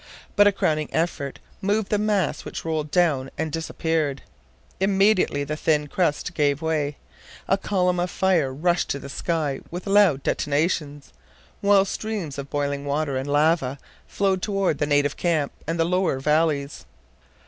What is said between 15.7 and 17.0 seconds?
the lower valleys.